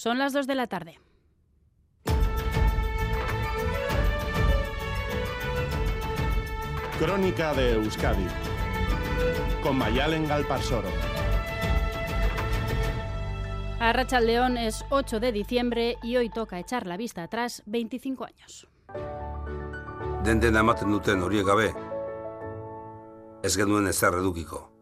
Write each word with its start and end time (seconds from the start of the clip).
Son 0.00 0.16
las 0.16 0.32
2 0.32 0.46
de 0.46 0.54
la 0.54 0.66
tarde. 0.66 0.98
Crónica 6.98 7.52
de 7.52 7.72
Euskadi 7.74 8.26
con 9.62 9.76
Mayalen 9.76 10.26
Galparsoro. 10.26 10.88
Arracha 13.78 14.20
León 14.20 14.56
es 14.56 14.86
8 14.88 15.20
de 15.20 15.32
diciembre 15.32 15.98
y 16.02 16.16
hoy 16.16 16.30
toca 16.30 16.58
echar 16.58 16.86
la 16.86 16.96
vista 16.96 17.22
atrás 17.22 17.62
25 17.66 18.24
años. 18.24 18.68
Den 20.24 20.40
dena 20.40 20.60
ematen 20.60 20.90
duten 20.90 21.20
horiek 21.20 21.44
gabe, 21.44 21.74
ez 23.42 23.54
genuen 23.54 23.86
ezer 23.86 24.14
edukiko. 24.14 24.79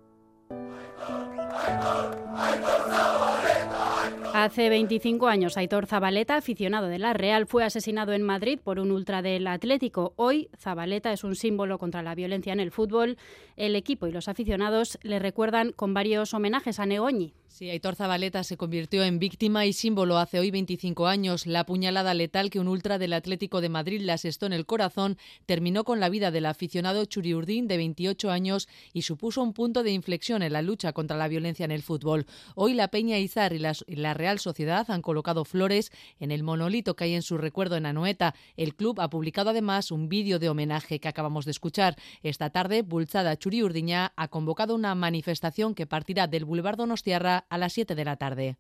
Hace 4.41 4.69
25 4.69 5.27
años, 5.27 5.57
Aitor 5.57 5.87
Zabaleta, 5.87 6.37
aficionado 6.37 6.87
de 6.87 7.01
la 7.01 7.13
Real, 7.13 7.49
fue 7.49 7.65
asesinado 7.65 8.13
en 8.13 8.23
Madrid 8.23 8.61
por 8.63 8.79
un 8.79 8.93
ultra 8.93 9.21
del 9.21 9.49
Atlético. 9.49 10.13
Hoy, 10.15 10.49
Zabaleta 10.57 11.13
es 11.13 11.25
un 11.25 11.35
símbolo 11.35 11.77
contra 11.79 12.05
la 12.05 12.15
violencia 12.15 12.53
en 12.53 12.61
el 12.61 12.71
fútbol. 12.71 13.19
El 13.57 13.75
equipo 13.75 14.07
y 14.07 14.13
los 14.13 14.29
aficionados 14.29 14.97
le 15.03 15.19
recuerdan 15.19 15.73
con 15.73 15.93
varios 15.93 16.35
homenajes 16.35 16.79
a 16.79 16.87
Negoñi. 16.87 17.35
Sí, 17.49 17.71
Aitor 17.71 17.97
Zabaleta 17.97 18.45
se 18.45 18.57
convirtió 18.57 19.03
en 19.03 19.19
víctima 19.19 19.67
y 19.67 19.73
símbolo 19.73 20.19
hace 20.19 20.39
hoy 20.39 20.51
25 20.51 21.09
años. 21.09 21.47
La 21.47 21.65
puñalada 21.65 22.15
letal 22.15 22.51
que 22.51 22.61
un 22.61 22.69
ultra 22.69 22.99
del 22.99 23.15
Atlético 23.15 23.61
de 23.61 23.71
Madrid 23.71 24.01
le 24.03 24.13
asestó 24.13 24.47
en 24.47 24.53
el 24.53 24.67
corazón 24.67 25.17
terminó 25.47 25.83
con 25.83 25.99
la 25.99 26.09
vida 26.09 26.31
del 26.31 26.47
aficionado 26.47 27.05
Churiurdín 27.07 27.67
de 27.67 27.79
28 27.79 28.31
años 28.31 28.69
y 28.93 29.03
supuso 29.03 29.43
un 29.43 29.55
punto 29.55 29.83
de 29.83 29.91
inflexión 29.91 30.43
en 30.43 30.53
la 30.53 30.63
lucha 30.63 30.93
contra 30.93 31.17
la 31.17 31.27
violencia 31.27 31.65
en 31.65 31.73
el 31.73 31.83
fútbol. 31.83 32.27
Hoy 32.55 32.75
la 32.75 32.89
Peña 32.89 33.19
Izar 33.19 33.53
y 33.53 33.59
la, 33.59 34.15
Real 34.15 34.39
Sociedad 34.39 34.89
han 34.91 35.03
colocado 35.03 35.45
flores 35.45 35.91
en 36.21 36.31
el 36.31 36.45
monolito 36.45 36.95
que 36.95 37.05
hay 37.05 37.15
en 37.15 37.23
su 37.23 37.39
recuerdo 37.39 37.77
en 37.77 37.87
Anoeta. 37.87 38.35
El 38.57 38.77
club 38.77 39.01
ha 39.01 39.11
publicado 39.11 39.51
además 39.51 39.91
un 39.91 40.09
vídeo 40.09 40.39
de 40.39 40.51
homenaje 40.51 41.01
que 41.01 41.09
acabamos 41.09 41.45
de 41.45 41.53
escuchar. 41.53 41.97
Esta 42.23 42.51
tarde, 42.51 42.83
Bulzada 42.83 43.37
Churiurdiña 43.37 44.13
ha 44.17 44.29
convocado 44.29 44.75
una 44.75 44.95
manifestación 44.95 45.75
que 45.75 45.87
partirá 45.87 46.29
del 46.29 46.45
Boulevard 46.45 46.77
Donostiarra 46.77 47.38
a 47.49 47.59
las 47.59 47.73
7 47.73 47.95
de 47.95 48.05
la 48.05 48.17
tarde. 48.17 48.57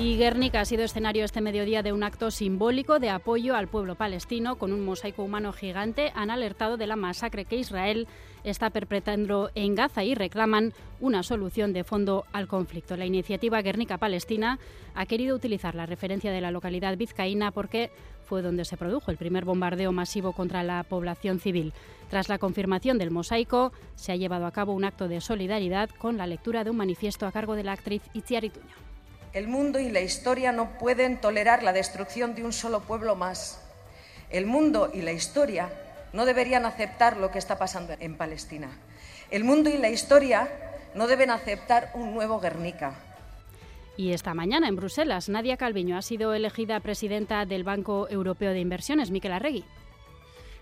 Y 0.00 0.16
Guernica 0.16 0.62
ha 0.62 0.64
sido 0.64 0.82
escenario 0.82 1.26
este 1.26 1.42
mediodía 1.42 1.82
de 1.82 1.92
un 1.92 2.02
acto 2.02 2.30
simbólico 2.30 2.98
de 2.98 3.10
apoyo 3.10 3.54
al 3.54 3.68
pueblo 3.68 3.96
palestino 3.96 4.56
con 4.56 4.72
un 4.72 4.82
mosaico 4.82 5.22
humano 5.22 5.52
gigante. 5.52 6.10
Han 6.14 6.30
alertado 6.30 6.78
de 6.78 6.86
la 6.86 6.96
masacre 6.96 7.44
que 7.44 7.56
Israel 7.56 8.08
está 8.42 8.70
perpetrando 8.70 9.50
en 9.54 9.74
Gaza 9.74 10.02
y 10.02 10.14
reclaman 10.14 10.72
una 11.00 11.22
solución 11.22 11.74
de 11.74 11.84
fondo 11.84 12.24
al 12.32 12.48
conflicto. 12.48 12.96
La 12.96 13.04
iniciativa 13.04 13.60
Guernica 13.60 13.98
Palestina 13.98 14.58
ha 14.94 15.04
querido 15.04 15.36
utilizar 15.36 15.74
la 15.74 15.84
referencia 15.84 16.32
de 16.32 16.40
la 16.40 16.50
localidad 16.50 16.96
vizcaína 16.96 17.50
porque 17.50 17.90
fue 18.24 18.40
donde 18.40 18.64
se 18.64 18.78
produjo 18.78 19.10
el 19.10 19.18
primer 19.18 19.44
bombardeo 19.44 19.92
masivo 19.92 20.32
contra 20.32 20.62
la 20.62 20.82
población 20.82 21.40
civil. 21.40 21.74
Tras 22.08 22.30
la 22.30 22.38
confirmación 22.38 22.96
del 22.96 23.10
mosaico, 23.10 23.70
se 23.96 24.12
ha 24.12 24.16
llevado 24.16 24.46
a 24.46 24.52
cabo 24.52 24.72
un 24.72 24.84
acto 24.84 25.08
de 25.08 25.20
solidaridad 25.20 25.90
con 25.90 26.16
la 26.16 26.26
lectura 26.26 26.64
de 26.64 26.70
un 26.70 26.78
manifiesto 26.78 27.26
a 27.26 27.32
cargo 27.32 27.54
de 27.54 27.64
la 27.64 27.72
actriz 27.72 28.00
Itziar 28.14 28.44
Ituño. 28.44 28.89
El 29.32 29.46
mundo 29.46 29.78
y 29.78 29.90
la 29.90 30.00
historia 30.00 30.50
no 30.50 30.76
pueden 30.78 31.20
tolerar 31.20 31.62
la 31.62 31.72
destrucción 31.72 32.34
de 32.34 32.44
un 32.44 32.52
solo 32.52 32.80
pueblo 32.80 33.14
más. 33.14 33.60
El 34.28 34.44
mundo 34.44 34.90
y 34.92 35.02
la 35.02 35.12
historia 35.12 35.70
no 36.12 36.24
deberían 36.24 36.66
aceptar 36.66 37.16
lo 37.16 37.30
que 37.30 37.38
está 37.38 37.56
pasando 37.56 37.94
en 38.00 38.16
Palestina. 38.16 38.70
El 39.30 39.44
mundo 39.44 39.70
y 39.70 39.78
la 39.78 39.88
historia 39.88 40.48
no 40.96 41.06
deben 41.06 41.30
aceptar 41.30 41.92
un 41.94 42.12
nuevo 42.12 42.40
Guernica. 42.40 42.94
Y 43.96 44.12
esta 44.12 44.34
mañana 44.34 44.66
en 44.66 44.74
Bruselas, 44.74 45.28
Nadia 45.28 45.56
Calviño 45.56 45.96
ha 45.96 46.02
sido 46.02 46.34
elegida 46.34 46.80
presidenta 46.80 47.46
del 47.46 47.62
Banco 47.62 48.08
Europeo 48.10 48.50
de 48.50 48.58
Inversiones, 48.58 49.12
Miquel 49.12 49.32
Arregui. 49.32 49.64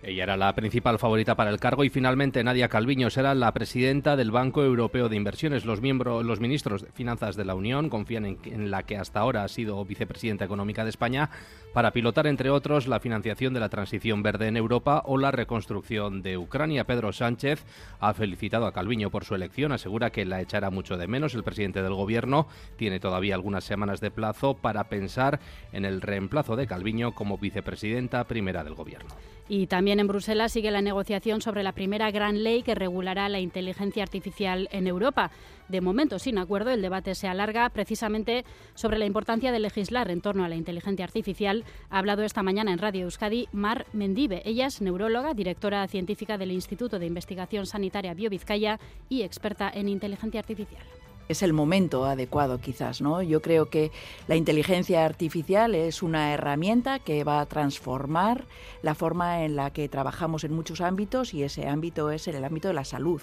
Ella 0.03 0.23
era 0.23 0.37
la 0.37 0.55
principal 0.55 0.99
favorita 0.99 1.35
para 1.35 1.51
el 1.51 1.59
cargo 1.59 1.83
y 1.83 1.91
finalmente 1.91 2.45
Nadia 2.45 2.69
Calviño 2.69 3.11
será 3.11 3.35
la 3.35 3.53
presidenta 3.53 4.15
del 4.15 4.31
Banco 4.31 4.63
Europeo 4.63 5.09
de 5.09 5.17
Inversiones. 5.17 5.65
Los 5.65 5.81
miembros, 5.81 6.25
los 6.25 6.39
ministros 6.39 6.83
de 6.83 6.93
Finanzas 6.93 7.35
de 7.35 7.45
la 7.45 7.57
Unión 7.57 7.91
confían 7.91 8.25
en, 8.25 8.39
en, 8.45 8.71
la 8.71 8.85
que 8.85 8.97
hasta 8.97 9.19
ahora 9.19 9.43
ha 9.43 9.49
sido 9.49 9.85
vicepresidenta 9.85 10.45
económica 10.45 10.85
de 10.85 10.91
España 10.91 11.31
para 11.73 11.93
pilotar, 11.93 12.29
entre 12.29 12.49
otros, 12.51 12.87
la 12.87 13.01
financiación 13.01 13.55
de 13.55 13.61
la 13.61 13.69
transición 13.69 14.23
verde 14.23 14.47
en 14.47 14.57
Europa 14.57 15.03
o 15.05 15.19
la 15.19 15.33
reconstrucción 15.33 16.23
de 16.23 16.39
Ucrania. 16.39 16.85
Pedro 16.85 17.13
Sánchez 17.13 17.65
ha 17.99 18.15
felicitado 18.15 18.67
a 18.67 18.73
Calviño 18.73 19.11
por 19.11 19.25
su 19.25 19.35
elección, 19.35 19.73
asegura 19.73 20.11
que 20.11 20.25
la 20.25 20.41
echará 20.41 20.71
mucho 20.71 20.97
de 20.97 21.09
menos. 21.09 21.35
El 21.35 21.43
presidente 21.43 21.83
del 21.83 21.95
Gobierno 21.95 22.47
tiene 22.77 23.01
todavía 23.01 23.35
algunas 23.35 23.65
semanas 23.65 24.01
de 24.01 24.13
plazo 24.13 24.55
para 24.55 24.85
pensar 24.85 25.41
en 25.73 25.85
el 25.85 26.01
reemplazo 26.01 26.55
de 26.55 26.69
Calviño 26.69 27.17
como 27.17 27.37
vicepresidenta 27.37 28.25
primera 28.25 28.63
del 28.63 28.75
Gobierno. 28.75 29.15
Y 29.49 29.67
también 29.67 29.88
en 29.91 30.07
Bruselas 30.07 30.53
sigue 30.53 30.71
la 30.71 30.83
negociación 30.83 31.41
sobre 31.41 31.63
la 31.63 31.73
primera 31.73 32.11
gran 32.11 32.43
ley 32.43 32.63
que 32.63 32.75
regulará 32.75 33.29
la 33.29 33.41
inteligencia 33.41 34.03
artificial 34.03 34.69
en 34.73 34.87
Europa. 34.87 35.31
De 35.69 35.81
momento, 35.81 36.19
sin 36.19 36.37
acuerdo, 36.37 36.71
el 36.71 36.83
debate 36.83 37.15
se 37.15 37.29
alarga 37.29 37.69
precisamente 37.71 38.45
sobre 38.75 38.99
la 38.99 39.07
importancia 39.07 39.53
de 39.53 39.61
legislar 39.61 40.11
en 40.11 40.21
torno 40.21 40.45
a 40.45 40.49
la 40.49 40.57
inteligencia 40.57 41.05
artificial. 41.05 41.65
Ha 41.91 41.99
hablado 41.99 42.23
esta 42.23 42.43
mañana 42.43 42.73
en 42.73 42.79
Radio 42.79 43.05
Euskadi 43.05 43.49
Mar 43.53 43.87
Mendive. 43.93 44.43
Ella 44.45 44.67
es 44.67 44.81
neuróloga, 44.81 45.33
directora 45.33 45.87
científica 45.89 46.39
del 46.39 46.53
Instituto 46.53 46.99
de 46.99 47.07
Investigación 47.07 47.65
Sanitaria 47.65 48.15
Biovizcaya 48.15 48.79
y 49.09 49.23
experta 49.23 49.71
en 49.73 49.89
inteligencia 49.89 50.41
artificial 50.41 50.98
es 51.29 51.43
el 51.43 51.53
momento 51.53 52.05
adecuado 52.05 52.61
quizás, 52.61 53.01
¿no? 53.01 53.23
Yo 53.23 53.43
creo 53.43 53.69
que 53.69 53.93
la 54.27 54.37
inteligencia 54.37 55.05
artificial 55.05 55.75
es 55.75 56.03
una 56.03 56.33
herramienta 56.33 56.99
que 56.99 57.25
va 57.25 57.41
a 57.41 57.47
transformar 57.47 58.47
la 58.83 58.95
forma 58.95 59.45
en 59.45 59.57
la 59.57 59.71
que 59.71 59.89
trabajamos 59.89 60.45
en 60.45 60.55
muchos 60.55 60.81
ámbitos 60.81 61.35
y 61.35 61.43
ese 61.43 61.69
ámbito 61.69 62.11
es 62.11 62.27
el 62.29 62.43
ámbito 62.45 62.69
de 62.69 62.75
la 62.75 62.85
salud. 62.85 63.21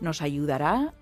Nos 0.00 0.22
ayudará 0.22 0.92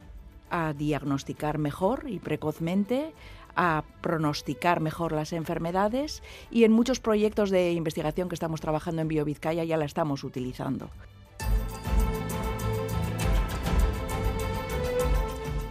a 0.50 0.72
diagnosticar 0.72 1.58
mejor 1.58 2.04
y 2.08 2.18
precozmente, 2.18 3.12
a 3.56 3.82
pronosticar 4.02 4.80
mejor 4.80 5.12
las 5.12 5.32
enfermedades 5.32 6.22
y 6.50 6.64
en 6.64 6.72
muchos 6.72 7.00
proyectos 7.00 7.50
de 7.50 7.72
investigación 7.72 8.28
que 8.28 8.34
estamos 8.34 8.60
trabajando 8.60 9.02
en 9.02 9.08
BioVizcaya 9.08 9.64
ya 9.64 9.76
la 9.76 9.84
estamos 9.84 10.22
utilizando. 10.22 10.90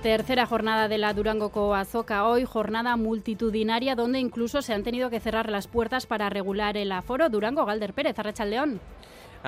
Tercera 0.01 0.45
jornada 0.45 0.87
de 0.87 0.99
la 0.99 1.13
Durango 1.13 1.49
Coazoca 1.49 2.27
hoy, 2.27 2.45
jornada 2.45 2.95
multitudinaria 2.97 3.95
donde 3.95 4.19
incluso 4.19 4.61
se 4.61 4.73
han 4.73 4.83
tenido 4.83 5.09
que 5.09 5.19
cerrar 5.19 5.49
las 5.49 5.67
puertas 5.67 6.05
para 6.05 6.29
regular 6.29 6.77
el 6.77 6.91
aforo. 6.91 7.29
Durango, 7.29 7.65
Galder 7.65 7.93
Pérez, 7.93 8.17
Arracha 8.19 8.45
León. 8.45 8.79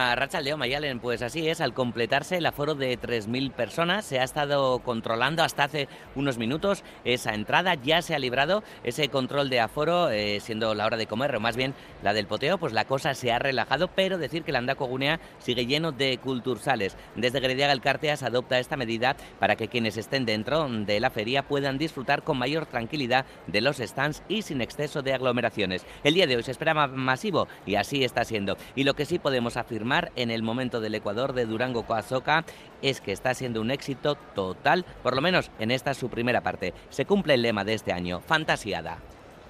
A 0.02 0.16
Rachel 0.16 0.56
Mayalen, 0.56 1.02
pues 1.02 1.22
así 1.22 1.50
es, 1.50 1.60
al 1.60 1.74
completarse 1.74 2.38
el 2.38 2.46
aforo 2.46 2.74
de 2.74 2.98
3.000 2.98 3.52
personas, 3.52 4.06
se 4.06 4.18
ha 4.18 4.24
estado 4.24 4.80
controlando 4.80 5.44
hasta 5.44 5.66
hace 5.66 5.90
unos 6.16 6.38
minutos 6.38 6.86
esa 7.04 7.34
entrada, 7.34 7.76
ya 7.76 8.02
se 8.02 8.16
ha 8.16 8.20
librado 8.20 8.64
ese 8.86 9.10
control 9.10 9.50
de 9.50 9.60
aforo, 9.60 10.10
eh, 10.10 10.40
siendo 10.40 10.74
la 10.74 10.86
hora 10.86 10.96
de 10.96 11.06
comer, 11.06 11.36
o 11.36 11.42
más 11.42 11.58
bien 11.58 11.74
la 12.02 12.14
del 12.14 12.28
poteo, 12.28 12.58
pues 12.58 12.72
la 12.72 12.86
cosa 12.86 13.14
se 13.14 13.34
ha 13.34 13.40
relajado, 13.40 13.90
pero 13.90 14.18
decir 14.18 14.44
que 14.44 14.52
el 14.52 14.56
Andaco 14.56 14.86
Gunea 14.86 15.20
sigue 15.38 15.66
lleno 15.66 15.92
de 15.92 16.18
cultursales. 16.18 16.96
Desde 17.18 17.42
Grediaga 17.42 17.74
el 17.74 17.82
Carteas 17.82 18.24
adopta 18.24 18.58
esta 18.58 18.78
medida 18.78 19.18
para 19.38 19.58
que 19.58 19.68
quienes 19.68 19.98
estén 19.98 20.26
dentro 20.26 20.66
de 20.70 21.02
la 21.02 21.10
feria 21.10 21.44
puedan 21.44 21.78
disfrutar 21.78 22.24
con 22.24 22.38
mayor 22.38 22.68
tranquilidad 22.68 23.26
de 23.48 23.60
los 23.60 23.80
stands 23.80 24.24
y 24.30 24.44
sin 24.44 24.62
exceso 24.62 25.02
de 25.02 25.14
aglomeraciones. 25.14 25.86
El 26.06 26.14
día 26.14 26.26
de 26.26 26.38
hoy 26.38 26.44
se 26.44 26.52
espera 26.52 26.88
masivo 26.88 27.50
y 27.66 27.76
así 27.76 28.06
está 28.06 28.24
siendo. 28.24 28.56
Y 28.78 28.86
lo 28.86 28.94
que 28.94 29.04
sí 29.04 29.20
podemos 29.20 29.58
afirmar 29.58 29.89
en 30.16 30.30
el 30.30 30.44
momento 30.44 30.82
del 30.82 30.96
Ecuador 30.96 31.34
de 31.34 31.46
Durango 31.46 31.84
Coazoca 31.84 32.46
es 32.82 33.02
que 33.02 33.12
está 33.12 33.34
siendo 33.34 33.60
un 33.60 33.72
éxito 33.72 34.16
total, 34.36 34.86
por 35.02 35.16
lo 35.16 35.22
menos 35.22 35.50
en 35.60 35.72
esta 35.72 35.94
su 35.94 36.10
primera 36.10 36.42
parte. 36.42 36.74
Se 36.90 37.06
cumple 37.06 37.34
el 37.34 37.42
lema 37.42 37.64
de 37.64 37.74
este 37.74 37.92
año, 37.92 38.22
fantasiada. 38.22 39.00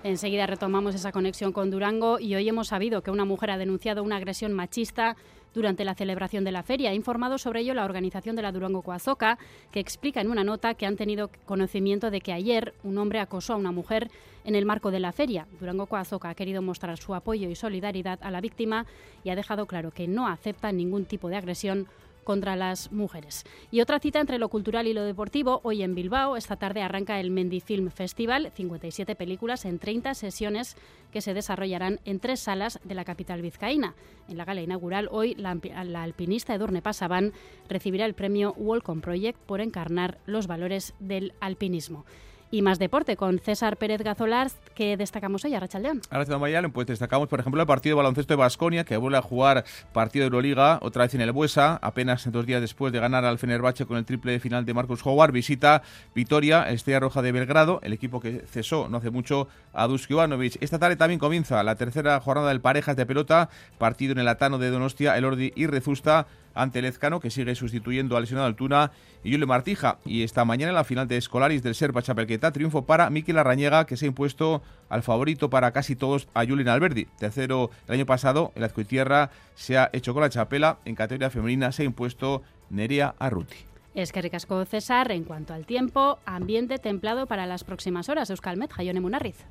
Enseguida 0.01 0.48
retomamos 0.48 0.96
esa 0.96 1.12
conexión 1.12 1.51
con 1.51 1.69
Durango 1.69 2.19
y 2.19 2.34
hoy 2.34 2.48
hemos 2.48 2.69
sabido 2.69 3.01
que 3.01 3.12
una 3.12 3.25
mujer 3.25 3.51
ha 3.51 3.57
denunciado 3.57 4.01
una 4.01 4.16
agresión 4.16 4.54
machista 4.54 5.18
durante 5.54 5.84
la 5.84 5.94
celebración 5.94 6.46
de 6.46 6.54
la 6.54 6.63
feria. 6.63 6.92
Ha 6.92 6.94
informado 6.94 7.38
sobre 7.38 7.60
ello 7.60 7.74
la 7.74 7.84
organización 7.84 8.38
de 8.38 8.42
la 8.42 8.54
Durango 8.54 8.81
Coazoca, 8.81 9.38
que 9.72 9.81
explica 9.81 10.22
en 10.22 10.31
una 10.31 10.46
nota 10.46 10.75
que 10.75 10.86
han 10.86 10.96
tenido 10.96 11.30
conocimiento 11.46 12.12
de 12.12 12.22
que 12.22 12.31
ayer 12.31 12.74
un 12.84 12.98
hombre 12.98 13.19
acosó 13.19 13.54
a 13.54 13.57
una 13.57 13.74
mujer 13.74 14.10
en 14.46 14.56
el 14.56 14.66
marco 14.66 14.90
de 14.90 15.01
la 15.01 15.12
feria. 15.12 15.48
Durango 15.60 15.88
Coazoca 15.88 16.30
ha 16.30 16.36
querido 16.36 16.62
mostrar 16.62 16.98
su 16.98 17.13
apoyo 17.13 17.50
y 17.50 17.56
solidaridad 17.56 18.19
a 18.22 18.31
la 18.31 18.40
víctima 18.40 18.86
y 19.25 19.31
ha 19.31 19.36
dejado 19.36 19.66
claro 19.66 19.92
que 19.92 20.07
no 20.07 20.30
acepta 20.30 20.72
ningún 20.72 21.04
tipo 21.04 21.28
de 21.28 21.36
agresión 21.36 21.88
contra 22.30 22.56
las 22.56 22.92
mujeres. 22.92 23.44
Y 23.72 23.81
otra 23.81 23.98
cita 23.98 24.20
entre 24.20 24.38
lo 24.38 24.50
cultural 24.50 24.86
y 24.86 24.94
lo 24.94 25.02
deportivo, 25.02 25.62
hoy 25.64 25.81
en 25.81 25.96
Bilbao, 25.96 26.38
esta 26.38 26.58
tarde 26.58 26.84
arranca 26.84 27.20
el 27.20 27.31
Mendifilm 27.31 27.90
Festival, 27.90 28.52
57 28.54 29.16
películas 29.16 29.66
en 29.66 29.80
30 29.80 30.14
sesiones 30.14 30.78
que 31.12 31.22
se 31.22 31.34
desarrollarán 31.34 32.00
en 32.06 32.20
tres 32.20 32.42
salas 32.42 32.80
de 32.84 32.94
la 32.94 33.04
capital 33.04 33.42
vizcaína. 33.42 33.96
En 34.28 34.38
la 34.38 34.46
gala 34.46 34.62
inaugural, 34.62 35.10
hoy 35.12 35.34
la, 35.34 35.58
alpinista 36.04 36.54
Edurne 36.54 36.84
Pasaban 36.84 37.34
recibirá 37.68 38.06
el 38.06 38.14
premio 38.14 38.54
Walcom 38.58 39.02
Project 39.02 39.40
por 39.48 39.60
encarnar 39.60 40.20
los 40.28 40.46
valores 40.46 40.94
del 41.00 41.34
alpinismo. 41.40 42.06
Y 42.51 42.63
más 42.63 42.80
deporte 42.80 43.16
con 43.16 43.38
César 43.40 43.78
Pérez 43.78 44.01
Gazolars, 44.01 44.56
que 44.74 44.98
destacamos 44.98 45.46
hoy 45.46 45.54
a 45.54 45.60
Rachaldeón. 45.60 46.01
Ahora 46.10 46.25
pues 46.74 46.88
destacamos, 46.88 47.28
por 47.28 47.40
ejemplo, 47.40 47.62
el 47.62 47.68
partido 47.68 47.96
de 47.96 47.98
baloncesto 47.98 48.34
de 48.34 48.38
Basconia, 48.38 48.84
que 48.84 48.98
vuelve 48.98 49.18
a 49.18 49.22
jugar 49.22 49.66
partido 49.94 50.24
de 50.24 50.28
Euroliga, 50.28 50.80
otra 50.81 51.04
vez 51.04 51.13
en 51.13 51.22
el 51.22 51.31
Buesa, 51.31 51.80
apenas 51.81 52.31
dos 52.31 52.46
días 52.46 52.62
después 52.62 52.92
de 52.92 53.00
ganar 53.00 53.24
al 53.24 53.38
Fenerbahce 53.38 53.86
con 53.86 53.98
el 53.98 54.06
triple 54.06 54.31
de 54.31 54.40
final 54.40 54.66
de 54.66 54.74
Marcus 54.74 55.06
Howard, 55.06 55.31
visita 55.31 55.84
Vitoria, 56.16 56.69
Estrella 56.69 57.01
Roja 57.01 57.22
de 57.22 57.31
Belgrado, 57.31 57.80
el 57.84 57.94
equipo 57.94 58.19
que 58.19 58.44
cesó 58.48 58.90
no 58.90 58.98
hace 58.98 59.12
mucho 59.12 59.48
a 59.74 59.86
Duski 59.86 60.13
Ivanovic. 60.13 60.57
Esta 60.62 60.80
tarde 60.80 60.95
también 60.95 61.19
comienza 61.19 61.62
la 61.63 61.75
tercera 61.75 62.19
jornada 62.19 62.50
del 62.50 62.62
Parejas 62.62 62.95
de 62.95 63.06
Pelota, 63.06 63.50
partido 63.78 64.13
en 64.13 64.19
el 64.19 64.28
Atano 64.28 64.57
de 64.57 64.72
Donostia, 64.72 65.18
el 65.18 65.25
Ordi 65.25 65.54
y 65.56 65.68
Rezusta 65.68 66.25
ante 66.54 66.81
Lezcano, 66.81 67.19
que 67.19 67.30
sigue 67.30 67.56
sustituyendo 67.56 68.16
al 68.16 68.24
lesionado 68.24 68.48
Altuna 68.48 68.92
y 69.24 69.31
Julio 69.31 69.48
Martija. 69.48 69.98
Y 70.06 70.24
esta 70.24 70.46
mañana 70.46 70.69
en 70.69 70.75
la 70.75 70.84
final 70.84 71.07
de 71.07 71.18
Escolaris 71.18 71.63
del 71.63 71.75
Serpa 71.75 72.01
Chapelqueta, 72.01 72.51
triunfo 72.51 72.86
para 72.86 73.10
Miquel 73.10 73.38
Arrañega, 73.38 73.86
que 73.86 73.98
se 73.98 74.06
ha 74.06 74.07
impuesto 74.07 74.62
al 74.90 75.04
favorito 75.04 75.50
para 75.50 75.72
casi 75.72 75.96
todos 75.96 76.28
a 76.34 76.46
Julien 76.46 76.69
Alberdi. 76.69 77.06
Tercero 77.18 77.72
el 77.88 77.96
año 77.96 78.06
pasado, 78.06 78.51
el 78.56 78.63
Azcoitierra 78.63 79.31
se 79.56 79.78
ha 79.78 79.90
hecho 79.94 80.13
con 80.13 80.22
la 80.22 80.30
chapela. 80.30 80.78
En 80.86 80.96
categoría 80.96 81.30
femenina 81.30 81.72
se 81.72 81.84
ha 81.84 81.86
impuesto 81.86 82.42
Nerea 82.69 83.16
Arruti. 83.19 83.57
Es 83.95 84.12
que 84.12 84.22
ricasco 84.22 84.63
César, 84.66 85.12
en 85.12 85.24
cuanto 85.24 85.54
al 85.54 85.66
tiempo, 85.66 86.19
ambiente 86.25 86.78
templado 86.78 87.25
para 87.25 87.45
las 87.45 87.63
próximas 87.63 88.07
horas. 88.07 88.30
Euskalmet, 88.30 88.72
Jayone 88.72 89.02
Munarriz. 89.02 89.45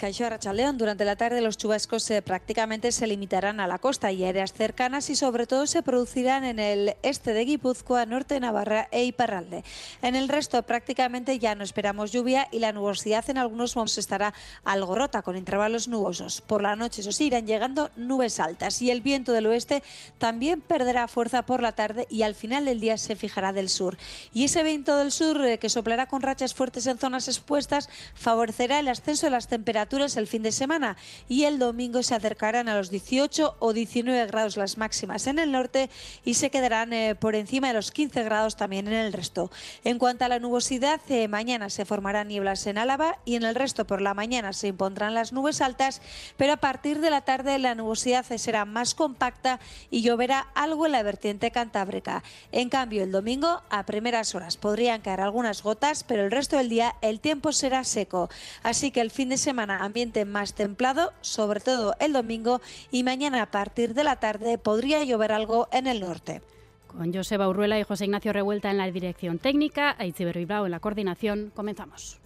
Caixo 0.00 0.24
Arrachaleón, 0.24 0.78
durante 0.78 1.04
la 1.04 1.14
tarde 1.14 1.42
los 1.42 1.58
chubascos 1.58 2.10
prácticamente 2.24 2.90
se 2.90 3.06
limitarán 3.06 3.60
a 3.60 3.66
la 3.66 3.78
costa 3.78 4.10
y 4.10 4.24
áreas 4.24 4.54
cercanas 4.54 5.10
y 5.10 5.14
sobre 5.14 5.46
todo 5.46 5.66
se 5.66 5.82
producirán 5.82 6.42
en 6.44 6.58
el 6.58 6.96
este 7.02 7.34
de 7.34 7.44
Guipúzcoa, 7.44 8.06
norte 8.06 8.32
de 8.32 8.40
Navarra 8.40 8.88
e 8.92 9.04
Iparralde. 9.04 9.62
En 10.00 10.16
el 10.16 10.30
resto 10.30 10.62
prácticamente 10.62 11.38
ya 11.38 11.54
no 11.54 11.64
esperamos 11.64 12.12
lluvia 12.12 12.48
y 12.50 12.60
la 12.60 12.72
nubosidad 12.72 13.28
en 13.28 13.36
algunos 13.36 13.76
momentos 13.76 13.98
estará 13.98 14.32
algo 14.64 14.94
rota 14.94 15.20
con 15.20 15.36
intervalos 15.36 15.86
nubosos. 15.86 16.40
Por 16.40 16.62
la 16.62 16.76
noche, 16.76 17.02
eso 17.02 17.12
sí, 17.12 17.26
irán 17.26 17.46
llegando 17.46 17.90
nubes 17.96 18.40
altas 18.40 18.80
y 18.80 18.90
el 18.90 19.02
viento 19.02 19.32
del 19.32 19.48
oeste 19.48 19.82
también 20.16 20.62
perderá 20.62 21.08
fuerza 21.08 21.42
por 21.42 21.60
la 21.60 21.72
tarde 21.72 22.06
y 22.08 22.22
al 22.22 22.34
final 22.34 22.64
del 22.64 22.80
día 22.80 22.96
se 22.96 23.16
fijará 23.16 23.52
del 23.52 23.68
sur. 23.68 23.98
Y 24.32 24.44
ese 24.44 24.62
viento 24.62 24.96
del 24.96 25.12
sur 25.12 25.44
eh, 25.44 25.58
que 25.58 25.68
soplará 25.68 26.06
con 26.06 26.22
rachas 26.22 26.54
fuertes 26.54 26.86
en 26.86 26.96
zonas 26.96 27.28
expuestas 27.28 27.90
favorecerá 28.14 28.78
el 28.78 28.88
ascenso 28.88 29.26
de 29.26 29.32
las 29.32 29.46
temperaturas 29.90 30.16
el 30.16 30.28
fin 30.28 30.44
de 30.44 30.52
semana 30.52 30.96
y 31.28 31.44
el 31.44 31.58
domingo 31.58 32.04
se 32.04 32.14
acercarán 32.14 32.68
a 32.68 32.76
los 32.76 32.90
18 32.90 33.56
o 33.58 33.72
19 33.72 34.26
grados 34.26 34.56
las 34.56 34.78
máximas 34.78 35.26
en 35.26 35.40
el 35.40 35.50
norte 35.50 35.90
y 36.24 36.34
se 36.34 36.50
quedarán 36.50 36.92
eh, 36.92 37.16
por 37.16 37.34
encima 37.34 37.68
de 37.68 37.74
los 37.74 37.90
15 37.90 38.22
grados 38.22 38.54
también 38.54 38.86
en 38.86 38.92
el 38.92 39.12
resto. 39.12 39.50
En 39.82 39.98
cuanto 39.98 40.24
a 40.24 40.28
la 40.28 40.38
nubosidad, 40.38 41.00
eh, 41.08 41.26
mañana 41.26 41.70
se 41.70 41.84
formarán 41.84 42.28
nieblas 42.28 42.68
en 42.68 42.78
Álava 42.78 43.18
y 43.24 43.34
en 43.34 43.42
el 43.42 43.56
resto 43.56 43.84
por 43.84 44.00
la 44.00 44.14
mañana 44.14 44.52
se 44.52 44.68
impondrán 44.68 45.14
las 45.14 45.32
nubes 45.32 45.60
altas, 45.60 46.00
pero 46.36 46.52
a 46.52 46.58
partir 46.58 47.00
de 47.00 47.10
la 47.10 47.22
tarde 47.22 47.58
la 47.58 47.74
nubosidad 47.74 48.24
será 48.24 48.64
más 48.64 48.94
compacta 48.94 49.58
y 49.90 50.02
lloverá 50.02 50.46
algo 50.54 50.86
en 50.86 50.92
la 50.92 51.02
vertiente 51.02 51.50
cantábrica. 51.50 52.22
En 52.52 52.68
cambio, 52.68 53.02
el 53.02 53.10
domingo 53.10 53.62
a 53.70 53.86
primeras 53.86 54.36
horas 54.36 54.56
podrían 54.56 55.00
caer 55.00 55.20
algunas 55.20 55.64
gotas, 55.64 56.04
pero 56.04 56.24
el 56.24 56.30
resto 56.30 56.56
del 56.56 56.68
día 56.68 56.94
el 57.00 57.18
tiempo 57.18 57.52
será 57.52 57.82
seco. 57.82 58.30
Así 58.62 58.92
que 58.92 59.00
el 59.00 59.10
fin 59.10 59.30
de 59.30 59.36
semana 59.36 59.79
ambiente 59.84 60.24
más 60.24 60.54
templado, 60.54 61.12
sobre 61.20 61.60
todo 61.60 61.94
el 61.98 62.12
domingo, 62.12 62.60
y 62.90 63.02
mañana 63.02 63.42
a 63.42 63.50
partir 63.50 63.94
de 63.94 64.04
la 64.04 64.16
tarde 64.16 64.58
podría 64.58 65.02
llover 65.04 65.32
algo 65.32 65.68
en 65.72 65.86
el 65.86 66.00
norte. 66.00 66.42
Con 66.86 67.12
Joseba 67.14 67.48
Urruela 67.48 67.78
y 67.78 67.84
José 67.84 68.04
Ignacio 68.04 68.32
Revuelta 68.32 68.70
en 68.70 68.78
la 68.78 68.90
dirección 68.90 69.38
técnica, 69.38 69.94
Aitziber 69.98 70.36
Bilbao 70.36 70.66
en 70.66 70.72
la 70.72 70.80
coordinación, 70.80 71.52
comenzamos. 71.54 72.19